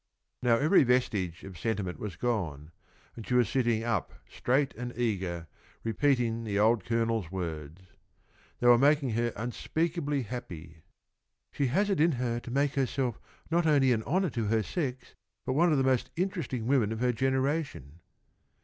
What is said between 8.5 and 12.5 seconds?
They were making her unspeakably happy. "She has it in her to